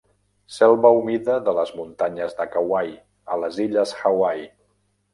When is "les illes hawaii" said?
3.45-4.47